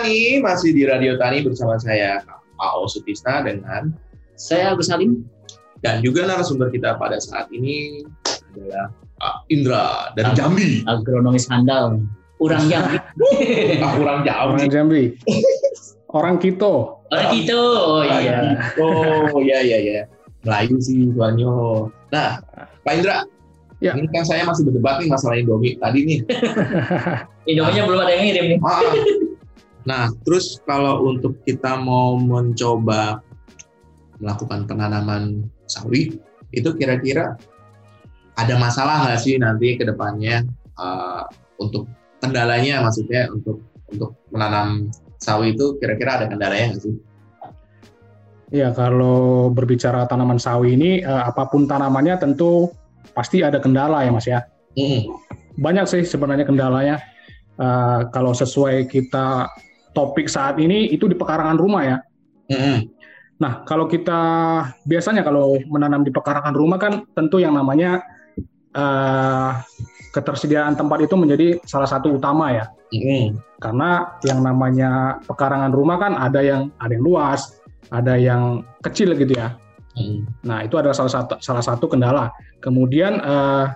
[0.00, 2.24] Tani, masih di Radio Tani bersama saya
[2.56, 3.92] Pak O Sutisna dengan
[4.32, 5.28] saya Agus Salim
[5.84, 10.80] dan juga narasumber kita pada saat ini adalah Pak Indra dari Jambi.
[10.88, 12.00] Agronomis handal,
[12.40, 12.96] orang Jambi.
[13.84, 14.48] ah, orang Jambi.
[14.56, 15.02] Orang Jambi.
[16.08, 17.04] Orang Kito.
[17.12, 17.60] Orang Kito.
[17.60, 18.56] Oh iya.
[18.80, 20.02] Oh iya iya iya.
[20.48, 21.52] Melayu sih tuannya.
[22.08, 22.40] Nah,
[22.88, 23.28] Pak Indra,
[23.80, 23.96] Ya.
[23.96, 26.18] ini kan saya masih berdebat nih masalah Indomie tadi nih.
[27.52, 28.58] Indominya belum ada yang ngirim nih.
[28.60, 28.80] Ah.
[29.90, 33.18] Nah, terus kalau untuk kita mau mencoba
[34.22, 36.14] melakukan penanaman sawi,
[36.54, 37.34] itu kira-kira
[38.38, 40.46] ada masalah nggak sih nanti ke depannya
[40.78, 41.26] uh,
[41.58, 41.90] untuk
[42.22, 46.94] kendalanya, maksudnya untuk untuk menanam sawi itu kira-kira ada kendalanya nggak sih?
[48.54, 52.70] Ya, kalau berbicara tanaman sawi ini, eh, apa pun tanamannya tentu
[53.14, 54.42] pasti ada kendala ya Mas ya.
[54.74, 55.06] Mm.
[55.54, 56.98] Banyak sih sebenarnya kendalanya.
[57.54, 59.46] Eh, kalau sesuai kita
[59.92, 61.98] topik saat ini itu di pekarangan rumah ya.
[62.50, 62.78] Mm.
[63.40, 64.20] Nah, kalau kita
[64.84, 68.04] biasanya kalau menanam di pekarangan rumah kan tentu yang namanya
[68.76, 69.50] eh,
[70.12, 72.68] ketersediaan tempat itu menjadi salah satu utama ya.
[72.92, 73.40] Mm.
[73.56, 77.56] Karena yang namanya pekarangan rumah kan ada yang ada yang luas,
[77.88, 79.56] ada yang kecil gitu ya.
[79.96, 80.28] Mm.
[80.44, 82.28] Nah, itu adalah salah satu salah satu kendala.
[82.60, 83.66] Kemudian eh,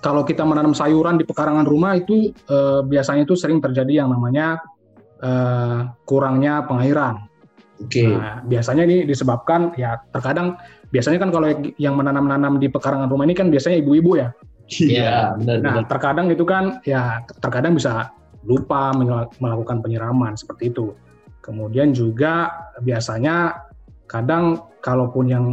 [0.00, 4.56] kalau kita menanam sayuran di pekarangan rumah itu eh, biasanya itu sering terjadi yang namanya
[5.22, 7.28] eh, kurangnya pengairan.
[7.80, 8.04] Oke.
[8.04, 10.60] Nah, biasanya ini disebabkan ya terkadang
[10.92, 11.48] biasanya kan kalau
[11.80, 14.28] yang menanam-nanam di pekarangan rumah ini kan biasanya ibu-ibu ya.
[14.70, 15.84] Iya, benar Nah, benar.
[15.90, 18.12] terkadang itu kan ya terkadang bisa
[18.46, 18.94] lupa
[19.40, 20.94] melakukan penyiraman seperti itu.
[21.40, 22.52] Kemudian juga
[22.84, 23.64] biasanya
[24.06, 25.46] kadang kalaupun yang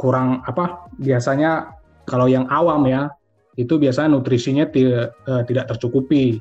[0.00, 1.74] kurang apa biasanya
[2.08, 3.12] kalau yang awam ya
[3.58, 5.14] itu biasanya nutrisinya tidak
[5.46, 6.40] tidak tercukupi.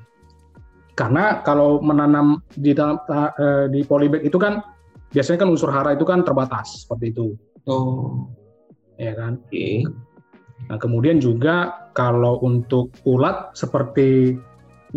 [0.98, 2.98] Karena kalau menanam di dalam
[3.38, 4.66] eh, di polybag itu kan
[5.14, 7.28] biasanya kan unsur hara itu kan terbatas seperti itu,
[7.70, 8.26] Oh,
[8.98, 9.38] ya kan?
[9.38, 9.70] oke.
[10.68, 14.36] Nah, kemudian juga kalau untuk ulat seperti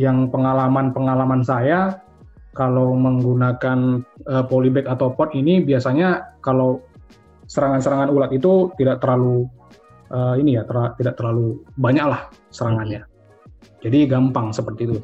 [0.01, 2.01] yang pengalaman-pengalaman saya
[2.57, 6.81] kalau menggunakan eh, polybag atau pot ini biasanya kalau
[7.45, 9.45] serangan-serangan ulat itu tidak terlalu
[10.11, 13.05] eh, ini ya ter- tidak terlalu banyak lah serangannya.
[13.85, 14.99] Jadi gampang seperti itu.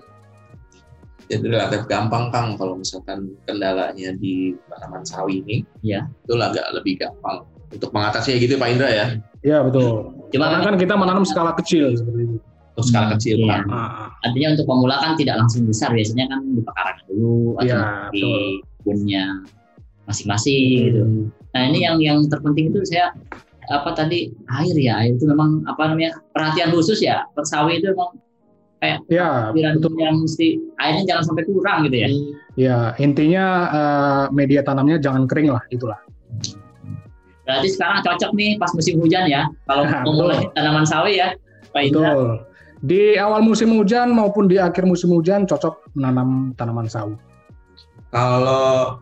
[1.27, 5.57] Jadi relatif gampang Kang kalau misalkan kendalanya di tanaman sawi ini.
[5.83, 6.07] Iya.
[6.23, 9.07] Itu agak lebih gampang untuk mengatasinya gitu Pak Indra ya.
[9.43, 10.15] Ya betul.
[10.31, 12.37] Cuma Karena kan kita menanam skala kecil seperti itu.
[12.77, 13.49] Untuk skala Hmm, kecil iya.
[13.59, 13.67] Kang.
[13.73, 17.79] Ah, artinya untuk pemula kan tidak langsung besar biasanya kan di pekarangan dulu atau Iya,
[18.13, 18.41] di betul.
[18.79, 19.25] kebunnya
[20.05, 21.03] masing-masing gitu.
[21.03, 21.25] Hmm.
[21.51, 23.11] Nah ini yang yang terpenting itu saya
[23.67, 24.31] apa tadi
[24.63, 28.15] air ya air itu memang apa namanya perhatian khusus ya persawi itu memang
[28.85, 29.97] Ya, pikiran betul.
[29.97, 32.09] yang mesti airnya jangan sampai kurang gitu ya.
[32.55, 35.97] Ya, intinya eh, media tanamnya jangan kering lah, itulah.
[37.47, 40.03] Berarti sekarang cocok nih pas musim hujan ya kalau Betul.
[40.03, 41.39] memulai tanaman sawi ya
[41.71, 42.11] Pak Indra.
[42.11, 42.31] Betul.
[42.83, 47.15] Di awal musim hujan maupun di akhir musim hujan cocok menanam tanaman sawi.
[48.11, 48.99] Kalau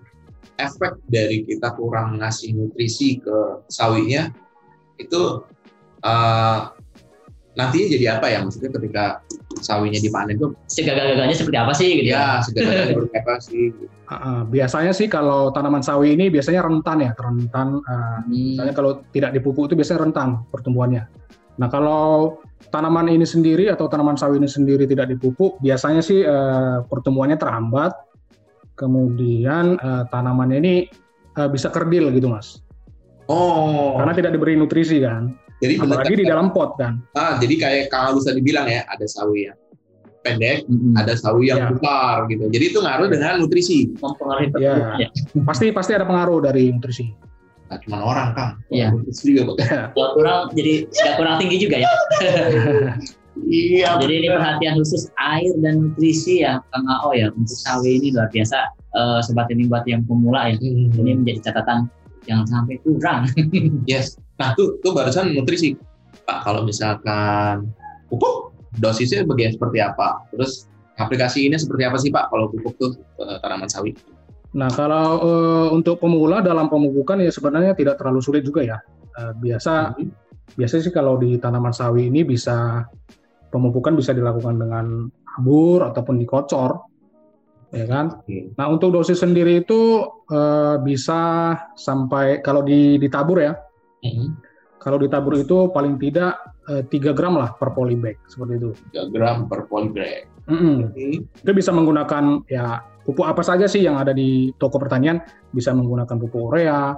[0.61, 4.29] efek dari kita kurang ngasih nutrisi ke sawinya
[5.01, 5.41] itu
[6.05, 6.61] eh,
[7.57, 8.45] nantinya jadi apa ya?
[8.45, 9.05] Maksudnya ketika
[9.65, 12.45] sawinya dipanen itu Segagal-gagalnya seperti apa sih gitu ya?
[12.45, 12.45] ya
[12.93, 13.73] seperti apa sih?
[14.13, 17.81] Ah, biasanya sih kalau tanaman sawi ini biasanya rentan ya, rentan.
[17.81, 21.09] eh, Hmm, misalnya kalau tidak dipupuk itu biasanya rentan pertumbuhannya.
[21.57, 22.37] Nah kalau
[22.69, 27.97] tanaman ini sendiri atau tanaman sawi ini sendiri tidak dipupuk, biasanya sih eh, pertumbuhannya terhambat.
[28.75, 30.75] Kemudian eh, tanamannya ini
[31.39, 32.61] eh, bisa kerdil gitu mas,
[33.25, 35.33] Oh, karena tidak diberi nutrisi kan.
[35.59, 36.99] Jadi benar Apalagi di dalam pot kan.
[37.15, 39.59] ah, jadi kayak Kang Agus tadi bilang ya, ada sawi yang
[40.21, 40.97] pendek, mm-mm.
[40.97, 41.69] ada sawi yang Ya.
[41.71, 42.45] besar gitu.
[42.49, 43.93] Jadi itu ngaruh dengan nutrisi.
[43.95, 44.51] mempengaruhi Ya.
[44.51, 45.09] pertumbuhan ya.
[45.45, 47.13] Pasti pasti ada pengaruh dari nutrisi.
[47.65, 48.53] Nah, cuma orang Kang.
[48.69, 48.89] Iya.
[48.91, 49.57] Nutrisi juga Pak.
[49.93, 51.91] Kalau kurang jadi nggak kurang tinggi juga ya.
[53.45, 53.99] Iya.
[53.99, 58.31] Jadi ini perhatian khusus air dan nutrisi ya Kang AO ya untuk sawi ini luar
[58.31, 58.59] biasa.
[58.95, 60.57] Eh, sobat ini buat yang pemula ya.
[60.57, 60.95] Hmm.
[60.95, 61.91] Ini menjadi catatan
[62.25, 63.27] jangan sampai kurang.
[63.85, 64.17] Yes.
[64.35, 65.75] Nah, tuh tuh barusan nutrisi.
[66.25, 67.69] Pak, kalau misalkan
[68.09, 70.25] pupuk dosisnya bagian seperti apa?
[70.35, 70.67] Terus
[70.99, 72.91] aplikasi ini seperti apa sih Pak kalau pupuk tuh
[73.23, 73.95] eh, tanaman sawi?
[74.55, 78.79] Nah, kalau eh, untuk pemula dalam pemupukan ya sebenarnya tidak terlalu sulit juga ya.
[79.15, 80.11] Eh, biasa Hmm.
[80.55, 82.87] biasanya sih kalau di tanaman sawi ini bisa
[83.51, 86.79] pemupukan bisa dilakukan dengan habur ataupun dikocor,
[87.75, 88.23] ya kan?
[88.23, 88.55] Oke.
[88.55, 93.55] Nah, untuk dosis sendiri itu eh, bisa sampai kalau di ditabur ya,
[94.05, 94.37] Hmm.
[94.77, 96.37] kalau ditabur itu paling tidak
[96.69, 98.71] eh, 3 gram lah per polybag seperti itu.
[98.93, 100.29] 3 gram per polybag.
[100.45, 100.93] Mm-mm.
[100.93, 101.25] Oke.
[101.25, 105.25] Itu bisa menggunakan ya pupuk apa saja sih yang ada di toko pertanian,
[105.57, 106.97] bisa menggunakan pupuk urea,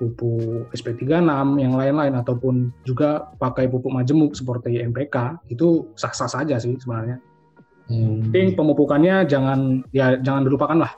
[0.00, 1.24] pupuk SP36,
[1.60, 7.20] yang lain-lain ataupun juga pakai pupuk majemuk seperti MPK, itu sah-sah saja sih sebenarnya.
[7.88, 8.28] Hmm.
[8.28, 10.92] Penting pemupukannya jangan ya jangan dilupakan lah.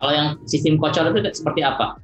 [0.00, 1.96] Kalau yang sistem kocor itu seperti apa?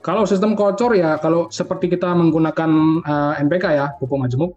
[0.00, 2.70] Kalau sistem kocor ya kalau seperti kita menggunakan
[3.02, 4.52] eh, NPK ya pupuk majemuk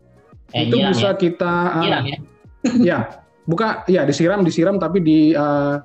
[0.49, 1.17] Eh, itu nyiram bisa ya?
[1.17, 2.17] kita Nyiram ya?
[2.89, 2.99] ya
[3.45, 5.75] buka ya disiram disiram tapi di eh,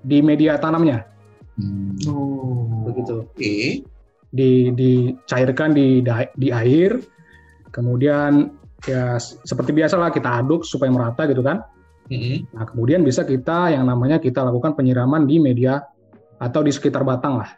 [0.00, 1.04] di media tanamnya
[1.54, 1.94] Hmm.
[2.10, 2.82] Oh.
[2.90, 3.86] begitu Oke.
[4.34, 6.02] di dicairkan di
[6.34, 6.98] di air
[7.70, 8.50] kemudian
[8.82, 11.62] ya seperti biasa lah kita aduk supaya merata gitu kan
[12.10, 12.50] Mm-mm.
[12.50, 15.78] nah kemudian bisa kita yang namanya kita lakukan penyiraman di media
[16.42, 17.54] atau di sekitar batang lah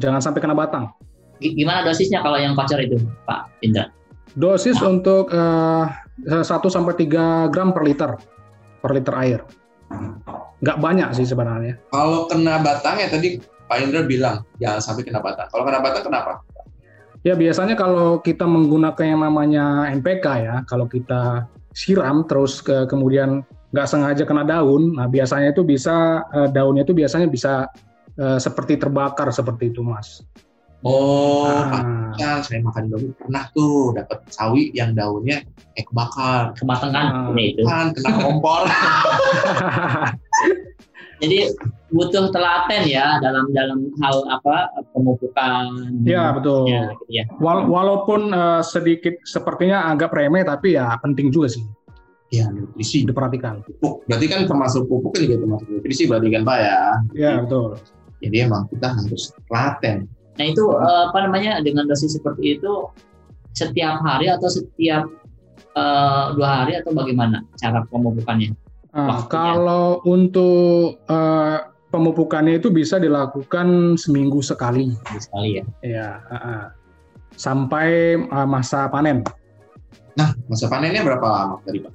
[0.00, 0.88] jangan sampai kena batang
[1.36, 2.96] Gimana dosisnya kalau yang kocor itu,
[3.28, 3.92] Pak Indra?
[4.36, 5.84] dosis untuk eh,
[6.28, 8.10] 1 sampai 3 gram per liter
[8.80, 9.40] per liter air
[10.60, 15.18] nggak banyak sih sebenarnya Kalau kena batang ya tadi Pak Indra bilang jangan sampai kena
[15.18, 15.50] batang.
[15.50, 16.32] Kalau kena batang kenapa?
[17.26, 23.42] Ya biasanya kalau kita menggunakan yang namanya NPK ya, kalau kita siram terus ke, kemudian
[23.74, 27.66] nggak sengaja kena daun, nah biasanya itu bisa eh, daunnya itu biasanya bisa
[28.16, 30.24] eh, seperti terbakar seperti itu mas.
[30.84, 35.42] Oh, Ah, kan saya makan dulu pernah tuh dapat sawi yang daunnya
[35.74, 36.42] kayak kebakar.
[36.54, 37.62] Kematangan ini itu.
[37.66, 38.68] Kan kena kompor.
[41.16, 41.48] Jadi
[41.88, 45.64] butuh telaten ya dalam dalam hal apa pemupukan.
[46.04, 46.68] ya betul.
[46.68, 47.24] Ya, gitu ya.
[47.40, 51.64] Wal- walaupun eh, sedikit sepertinya agak remeh tapi ya penting juga sih
[52.28, 53.64] ya nutrisi diperhatikan.
[53.64, 54.04] pupuk.
[54.04, 56.80] Berarti kan termasuk pupuk kan juga termasuk nutrisi berarti kan Pak ya.
[57.16, 57.80] Ya betul.
[58.20, 60.08] Jadi emang kita harus telaten.
[60.36, 62.88] Nah itu eh, apa namanya dengan dosis seperti itu
[63.56, 65.04] setiap hari atau setiap
[65.76, 68.52] eh, dua hari atau bagaimana cara pemupukannya?
[68.96, 69.28] Nah, Waktunya.
[69.28, 71.58] kalau untuk eh,
[71.90, 74.92] pemupukannya itu bisa dilakukan seminggu sekali.
[75.16, 75.64] Sekali ya.
[75.80, 76.64] Ya, heeh.
[77.36, 79.20] sampai uh, masa panen.
[80.16, 81.92] Nah, masa panennya berapa lama tadi Pak?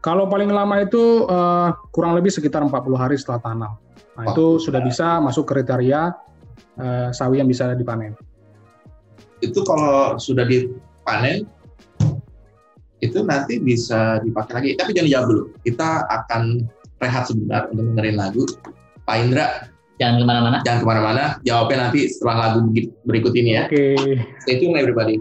[0.00, 3.72] Kalau paling lama itu uh, kurang lebih sekitar 40 hari setelah tanam.
[4.18, 6.10] Nah, itu sudah bisa masuk kriteria
[6.82, 8.18] uh, sawi yang bisa dipanen.
[9.38, 11.46] Itu kalau sudah dipanen
[12.98, 14.70] itu nanti bisa dipakai lagi.
[14.74, 15.42] Tapi jangan jawab dulu.
[15.62, 16.66] Kita akan
[16.98, 18.42] rehat sebentar untuk dengerin lagu.
[19.06, 19.46] Pak Indra,
[19.98, 20.58] Jangan ke mana-mana.
[20.62, 21.24] jangan ke mana-mana.
[21.42, 22.70] Jawabnya nanti setelah lagu
[23.02, 23.66] berikut ini ya.
[23.66, 23.98] Oke.
[24.46, 25.18] Stay tune everybody.